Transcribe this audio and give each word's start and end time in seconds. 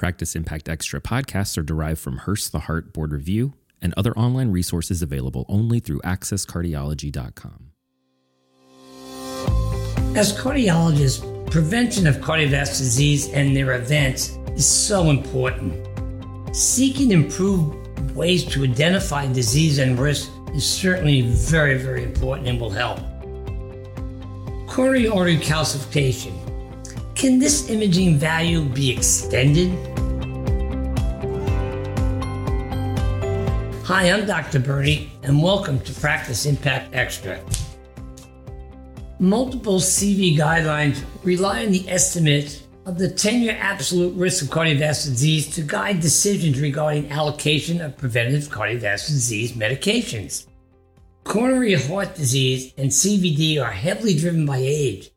Practice 0.00 0.34
Impact 0.34 0.66
Extra 0.70 0.98
podcasts 0.98 1.58
are 1.58 1.62
derived 1.62 2.00
from 2.00 2.16
Hurst's 2.16 2.48
the 2.48 2.60
Heart 2.60 2.94
Board 2.94 3.12
Review 3.12 3.52
and 3.82 3.92
other 3.98 4.16
online 4.16 4.50
resources 4.50 5.02
available 5.02 5.44
only 5.46 5.78
through 5.78 6.00
accesscardiology.com. 6.00 7.72
As 10.16 10.32
cardiologists, 10.32 11.50
prevention 11.50 12.06
of 12.06 12.16
cardiovascular 12.16 12.78
disease 12.78 13.28
and 13.28 13.54
their 13.54 13.74
events 13.74 14.38
is 14.54 14.64
so 14.64 15.10
important. 15.10 15.86
Seeking 16.56 17.10
improved 17.10 17.76
ways 18.12 18.46
to 18.54 18.64
identify 18.64 19.30
disease 19.30 19.78
and 19.78 19.98
risk 19.98 20.30
is 20.54 20.66
certainly 20.66 21.20
very, 21.20 21.76
very 21.76 22.04
important 22.04 22.48
and 22.48 22.58
will 22.58 22.70
help. 22.70 23.00
Coronary 24.66 25.08
artery 25.08 25.36
calcification. 25.36 26.32
Can 27.14 27.38
this 27.38 27.68
imaging 27.68 28.16
value 28.16 28.64
be 28.64 28.90
extended? 28.90 29.89
Hi, 33.90 34.04
I'm 34.12 34.24
Dr. 34.24 34.60
Bernie, 34.60 35.10
and 35.24 35.42
welcome 35.42 35.80
to 35.80 35.92
Practice 35.92 36.46
Impact 36.46 36.94
Extra. 36.94 37.44
Multiple 39.18 39.80
CV 39.80 40.36
guidelines 40.36 41.02
rely 41.24 41.64
on 41.64 41.72
the 41.72 41.88
estimate 41.88 42.64
of 42.86 42.98
the 42.98 43.10
10 43.10 43.42
year 43.42 43.58
absolute 43.58 44.14
risk 44.14 44.44
of 44.44 44.50
cardiovascular 44.50 45.06
disease 45.06 45.52
to 45.56 45.62
guide 45.62 45.98
decisions 45.98 46.60
regarding 46.60 47.10
allocation 47.10 47.80
of 47.80 47.96
preventative 47.96 48.48
cardiovascular 48.48 49.08
disease 49.08 49.52
medications. 49.54 50.46
Coronary 51.24 51.74
heart 51.74 52.14
disease 52.14 52.72
and 52.78 52.90
CVD 52.90 53.60
are 53.60 53.72
heavily 53.72 54.14
driven 54.14 54.46
by 54.46 54.58
age. 54.58 55.10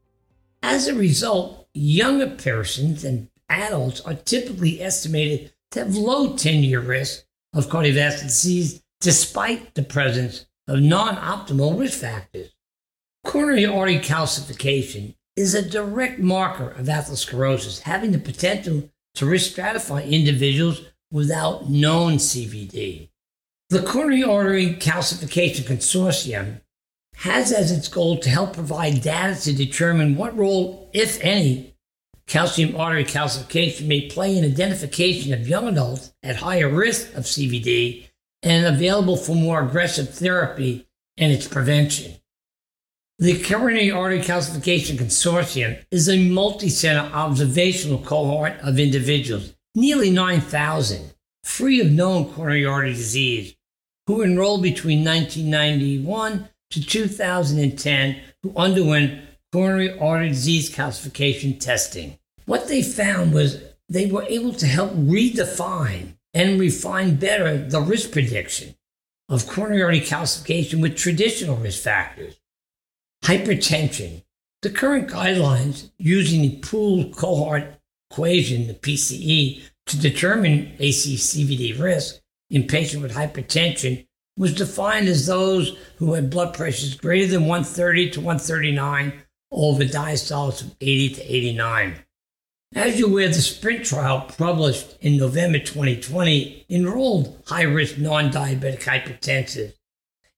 As 0.64 0.88
a 0.88 0.95
result, 0.95 1.67
younger 1.76 2.31
persons 2.31 3.03
and 3.03 3.30
adults 3.50 4.02
are 4.02 4.16
typically 4.16 4.81
estimated 4.81 5.53
to 5.70 5.81
have 5.86 5.95
low 5.95 6.36
10 6.36 6.64
year 6.64 6.80
risk 6.80 7.26
of 7.54 7.68
cardiovascular 7.68 8.24
disease 8.24 8.84
despite 9.02 9.76
the 9.76 9.84
presence 9.84 10.46
of 10.68 10.80
non 10.80 11.16
optimal 11.18 11.80
risk 11.80 12.00
factors. 12.00 12.52
Coronary 13.26 13.66
artery 13.66 14.00
calcification 14.00 15.16
is 15.36 15.54
a 15.54 15.68
direct 15.68 16.20
marker 16.20 16.70
of 16.72 16.86
atherosclerosis, 16.88 17.82
having 17.82 18.12
the 18.12 18.20
potential 18.20 18.90
to 19.16 19.26
risk 19.26 19.56
stratify 19.56 20.10
individuals 20.10 20.82
without 21.12 21.70
known 21.70 22.14
CVD. 22.14 23.10
The 23.70 23.82
Coronary 23.82 24.23
Artery 24.23 24.76
Calcification 24.76 25.64
Consortium 25.64 26.62
has 27.16 27.52
as 27.52 27.72
its 27.72 27.88
goal 27.88 28.17
to 28.20 28.30
help 28.30 28.54
provide 28.54 29.02
data 29.02 29.40
to 29.42 29.54
determine 29.54 30.16
what 30.16 30.38
role, 30.38 30.90
if 30.94 31.20
any, 31.22 31.73
calcium 32.28 32.76
artery 32.76 33.06
calcification 33.06 33.88
may 33.88 34.08
play 34.10 34.38
in 34.38 34.46
identification 34.46 35.34
of 35.34 35.48
young 35.48 35.68
adults 35.68 36.14
at 36.24 36.38
higher 36.38 36.70
risk 36.70 37.14
of 37.16 37.26
CVD 37.26 38.08
and 38.42 38.66
available 38.66 39.16
for 39.16 39.36
more 39.36 39.62
aggressive 39.62 40.14
therapy 40.14 40.88
and 41.18 41.32
its 41.32 41.48
prevention. 41.48 42.16
The 43.20 43.42
Coronary 43.42 43.92
Artery 43.92 44.20
Calcification 44.20 44.98
Consortium 44.98 45.84
is 45.92 46.10
a 46.10 46.30
multi 46.30 46.70
center 46.70 47.10
observational 47.14 48.00
cohort 48.00 48.54
of 48.62 48.80
individuals, 48.80 49.54
nearly 49.76 50.10
9,000, 50.10 51.14
free 51.44 51.80
of 51.80 51.92
known 51.92 52.34
coronary 52.34 52.66
artery 52.66 52.94
disease, 52.94 53.56
who 54.08 54.24
enrolled 54.24 54.64
between 54.64 55.06
1991 55.06 56.50
to 56.72 56.84
2010 56.84 58.20
who 58.42 58.52
underwent 58.58 59.22
coronary 59.54 59.96
artery 60.00 60.30
disease 60.30 60.73
calcification 60.73 61.59
testing. 61.59 62.18
What 62.46 62.68
they 62.68 62.82
found 62.82 63.34
was 63.34 63.62
they 63.88 64.08
were 64.08 64.23
able 64.23 64.54
to 64.54 64.66
help 64.66 64.92
redefine 64.94 66.16
and 66.34 66.60
refine 66.60 67.18
better 67.18 67.58
the 67.60 67.80
risk 67.80 68.12
prediction 68.12 68.73
of 69.30 69.48
coronary 69.48 69.84
artery 69.84 70.02
calcification 70.02 70.82
with 70.82 70.98
traditional 70.98 71.56
risk 71.58 71.84
factors 71.84 72.36
Hypertension. 73.23 74.23
The 74.64 74.72
current 74.72 75.08
guidelines 75.08 75.92
using 76.00 76.42
the 76.42 76.58
pooled 76.58 77.16
cohort 77.16 77.76
equation, 78.10 78.67
the 78.67 78.73
PCE, 78.73 79.61
to 79.86 80.00
determine 80.00 80.73
ASCVD 80.80 81.80
risk 81.80 82.20
in 82.50 82.64
patients 82.64 83.04
with 83.04 83.14
hypertension 83.14 84.08
was 84.36 84.54
defined 84.54 85.08
as 85.08 85.27
those 85.27 85.77
who 85.98 86.14
had 86.14 86.32
blood 86.32 86.56
pressures 86.56 86.95
greater 86.95 87.27
than 87.27 87.42
130 87.42 88.10
to 88.11 88.20
139 88.20 89.23
over 89.53 89.83
diastoles 89.83 90.61
of 90.61 90.75
80 90.81 91.15
to 91.15 91.36
89. 91.36 91.95
As 92.75 92.99
you're 92.99 93.09
aware, 93.09 93.27
the 93.27 93.36
SPRINT 93.36 93.86
trial 93.86 94.21
published 94.37 94.97
in 94.99 95.17
November 95.17 95.59
2020 95.59 96.65
enrolled 96.69 97.41
high 97.45 97.61
risk 97.61 97.97
non 97.97 98.31
diabetic 98.31 98.81
hypertensives 98.81 99.73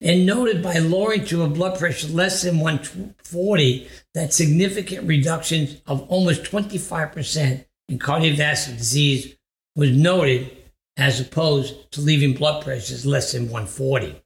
and 0.01 0.25
noted 0.25 0.61
by 0.61 0.77
lowering 0.77 1.23
to 1.25 1.43
a 1.43 1.47
blood 1.47 1.79
pressure 1.79 2.07
less 2.07 2.41
than 2.41 2.59
140 2.59 3.87
that 4.13 4.33
significant 4.33 5.07
reductions 5.07 5.81
of 5.87 6.01
almost 6.09 6.43
25% 6.43 7.65
in 7.87 7.99
cardiovascular 7.99 8.77
disease 8.77 9.35
was 9.75 9.91
noted 9.91 10.55
as 10.97 11.19
opposed 11.19 11.91
to 11.91 12.01
leaving 12.01 12.33
blood 12.33 12.63
pressures 12.63 13.05
less 13.05 13.31
than 13.31 13.43
140. 13.43 14.21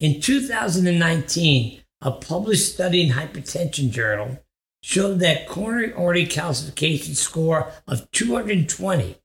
In 0.00 0.20
2019, 0.20 1.82
a 2.00 2.12
published 2.12 2.72
study 2.72 3.02
in 3.02 3.12
Hypertension 3.12 3.90
Journal 3.90 4.38
showed 4.82 5.18
that 5.20 5.48
coronary 5.48 5.92
artery 5.92 6.26
calcification 6.26 7.16
score 7.16 7.72
of 7.86 8.10
220 8.12 9.16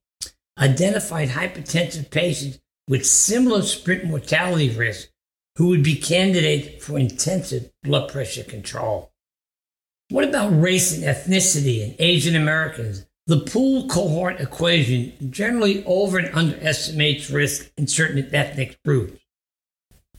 identified 0.58 1.30
hypertensive 1.30 2.10
patients 2.10 2.60
with 2.88 3.06
similar 3.06 3.62
sprint 3.62 4.06
mortality 4.06 4.70
risk 4.70 5.10
who 5.56 5.68
would 5.68 5.84
be 5.84 5.96
candidate 5.96 6.82
for 6.82 6.98
intensive 6.98 7.72
blood 7.84 8.12
pressure 8.12 8.44
control. 8.44 9.12
What 10.10 10.26
about 10.26 10.50
race 10.50 10.96
and 10.96 11.04
ethnicity 11.04 11.84
and 11.84 11.96
Asian 12.00 12.36
Americans? 12.36 13.06
The 13.26 13.40
pool 13.40 13.88
cohort 13.88 14.42
equation 14.42 15.32
generally 15.32 15.84
over 15.86 16.18
and 16.18 16.36
underestimates 16.36 17.30
risk 17.30 17.72
in 17.78 17.88
certain 17.88 18.30
ethnic 18.34 18.78
groups. 18.84 19.23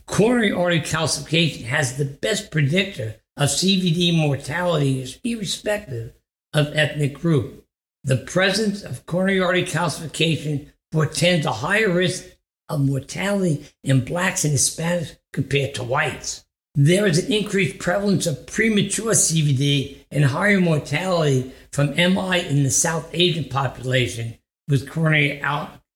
Coronary 0.06 0.52
artery 0.52 0.80
calcification 0.80 1.64
has 1.64 1.96
the 1.96 2.04
best 2.04 2.50
predictor 2.50 3.16
of 3.36 3.48
CVD 3.48 4.16
mortality 4.16 5.00
irrespective 5.24 6.12
of 6.52 6.76
ethnic 6.76 7.14
group. 7.14 7.66
The 8.04 8.18
presence 8.18 8.82
of 8.82 9.06
coronary 9.06 9.40
artery 9.40 9.64
calcification 9.64 10.68
portends 10.92 11.46
a 11.46 11.52
higher 11.52 11.90
risk 11.90 12.26
of 12.68 12.80
mortality 12.80 13.66
in 13.82 14.04
blacks 14.04 14.44
and 14.44 14.54
Hispanics 14.54 15.16
compared 15.32 15.74
to 15.74 15.82
whites. 15.82 16.44
There 16.76 17.06
is 17.06 17.18
an 17.18 17.32
increased 17.32 17.78
prevalence 17.78 18.26
of 18.26 18.46
premature 18.46 19.12
CVD 19.12 20.04
and 20.10 20.24
higher 20.24 20.60
mortality 20.60 21.52
from 21.72 21.94
MI 21.94 22.46
in 22.46 22.62
the 22.62 22.70
South 22.70 23.10
Asian 23.12 23.44
population 23.44 24.38
with 24.68 24.90
coronary 24.90 25.40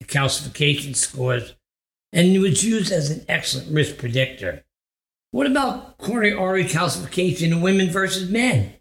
calcification 0.05 0.95
scores, 0.95 1.53
and 2.13 2.27
it 2.27 2.39
was 2.39 2.63
used 2.63 2.91
as 2.91 3.09
an 3.09 3.25
excellent 3.27 3.71
risk 3.71 3.97
predictor. 3.97 4.63
What 5.31 5.47
about 5.47 5.97
coronary 5.97 6.33
artery 6.33 6.65
calcification 6.65 7.51
in 7.51 7.61
women 7.61 7.89
versus 7.89 8.29
men? 8.29 8.73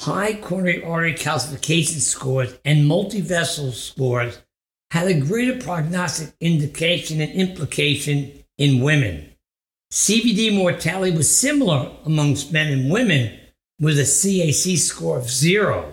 High 0.00 0.34
coronary 0.34 0.82
artery 0.82 1.14
calcification 1.14 2.00
scores 2.00 2.54
and 2.64 2.90
multivessel 2.90 3.72
scores 3.72 4.40
had 4.90 5.08
a 5.08 5.20
greater 5.20 5.62
prognostic 5.62 6.34
indication 6.40 7.20
and 7.20 7.32
implication 7.32 8.44
in 8.58 8.82
women. 8.82 9.32
CVD 9.92 10.56
mortality 10.56 11.14
was 11.14 11.34
similar 11.34 11.90
amongst 12.06 12.52
men 12.52 12.72
and 12.72 12.90
women 12.90 13.38
with 13.78 13.98
a 13.98 14.02
CAC 14.02 14.78
score 14.78 15.18
of 15.18 15.30
zero, 15.30 15.92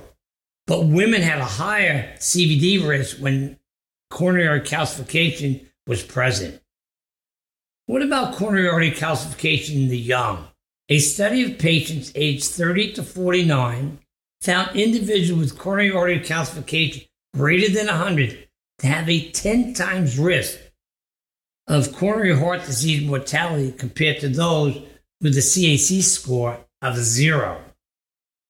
but 0.68 0.86
women 0.86 1.22
had 1.22 1.40
a 1.40 1.46
higher 1.46 2.16
CVD 2.18 2.88
risk 2.88 3.18
when 3.18 3.58
coronary 4.10 4.48
artery 4.48 4.68
calcification 4.68 5.66
was 5.88 6.04
present. 6.04 6.62
What 7.86 8.02
about 8.02 8.36
coronary 8.36 8.70
artery 8.70 8.92
calcification 8.92 9.76
in 9.76 9.88
the 9.90 9.98
young? 9.98 10.48
A 10.90 11.00
study 11.00 11.44
of 11.44 11.60
patients 11.60 12.12
aged 12.16 12.46
30 12.46 12.94
to 12.94 13.04
49 13.04 14.00
found 14.42 14.76
individuals 14.76 15.42
with 15.42 15.60
coronary 15.60 15.92
artery 15.92 16.20
calcification 16.20 17.08
greater 17.36 17.72
than 17.74 17.88
100 17.88 18.48
to 18.80 18.88
have 18.88 19.10
a 19.10 19.30
10 19.30 19.74
times 19.74 20.18
risk 20.18 20.60
of 21.68 21.94
coronary 21.96 22.38
heart 22.38 22.66
disease 22.66 23.08
mortality 23.08 23.72
compared 23.72 24.20
to 24.20 24.30
those 24.30 24.82
with 25.22 25.38
a 25.38 25.42
CAC 25.42 26.02
score 26.02 26.60
of 26.82 26.98
zero. 26.98 27.62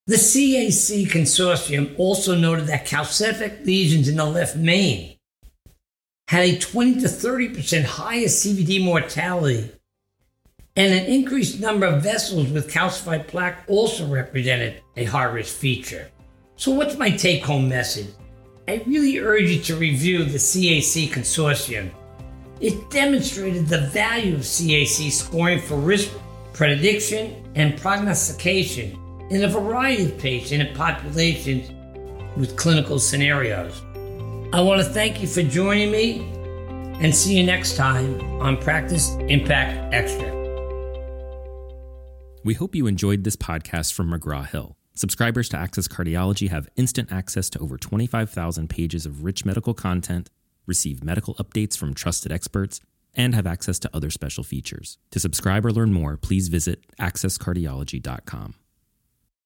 The 0.07 0.15
CAC 0.15 1.07
consortium 1.07 1.93
also 1.99 2.35
noted 2.35 2.67
that 2.67 2.87
calcific 2.87 3.65
lesions 3.65 4.07
in 4.07 4.15
the 4.15 4.25
left 4.25 4.55
main 4.55 5.18
had 6.29 6.43
a 6.43 6.59
20 6.59 7.01
to 7.01 7.07
30% 7.07 7.83
higher 7.85 8.27
CVD 8.27 8.85
mortality, 8.85 9.71
and 10.75 10.93
an 10.93 11.05
increased 11.07 11.59
number 11.59 11.87
of 11.87 12.03
vessels 12.03 12.51
with 12.51 12.71
calcified 12.71 13.25
plaque 13.25 13.63
also 13.67 14.05
represented 14.05 14.79
a 14.95 15.05
high 15.05 15.23
risk 15.23 15.57
feature. 15.57 16.07
So, 16.55 16.69
what's 16.69 16.99
my 16.99 17.09
take 17.09 17.43
home 17.43 17.67
message? 17.67 18.09
I 18.67 18.83
really 18.85 19.17
urge 19.17 19.49
you 19.49 19.59
to 19.63 19.75
review 19.77 20.23
the 20.23 20.37
CAC 20.37 21.09
Consortium. 21.09 21.89
It 22.61 22.91
demonstrated 22.91 23.65
the 23.65 23.87
value 23.87 24.35
of 24.35 24.41
CAC 24.41 25.11
scoring 25.11 25.59
for 25.59 25.77
risk 25.77 26.11
prediction 26.53 27.43
and 27.55 27.75
prognostication 27.75 28.99
in 29.31 29.45
a 29.45 29.47
variety 29.47 30.05
of 30.05 30.19
patient 30.19 30.61
and 30.61 30.77
populations 30.77 31.71
with 32.37 32.55
clinical 32.55 32.99
scenarios. 32.99 33.81
I 34.51 34.61
want 34.61 34.81
to 34.81 34.89
thank 34.89 35.21
you 35.21 35.27
for 35.27 35.43
joining 35.43 35.91
me 35.91 36.21
and 36.99 37.13
see 37.13 37.37
you 37.37 37.45
next 37.45 37.75
time 37.75 38.19
on 38.41 38.57
Practice 38.57 39.11
Impact 39.27 39.93
Extra. 39.93 40.27
We 42.43 42.55
hope 42.55 42.73
you 42.73 42.87
enjoyed 42.87 43.23
this 43.23 43.35
podcast 43.35 43.93
from 43.93 44.09
McGraw 44.09 44.47
Hill. 44.47 44.75
Subscribers 44.95 45.49
to 45.49 45.57
Access 45.57 45.87
Cardiology 45.87 46.49
have 46.49 46.67
instant 46.75 47.11
access 47.11 47.47
to 47.51 47.59
over 47.59 47.77
25,000 47.77 48.67
pages 48.71 49.05
of 49.05 49.23
rich 49.23 49.45
medical 49.45 49.75
content, 49.75 50.31
receive 50.65 51.03
medical 51.03 51.35
updates 51.35 51.77
from 51.77 51.93
trusted 51.93 52.31
experts, 52.31 52.81
and 53.13 53.35
have 53.35 53.45
access 53.45 53.77
to 53.77 53.89
other 53.93 54.09
special 54.09 54.43
features. 54.43 54.97
To 55.11 55.19
subscribe 55.19 55.63
or 55.63 55.71
learn 55.71 55.93
more, 55.93 56.17
please 56.17 56.47
visit 56.47 56.83
accesscardiology.com. 56.99 58.55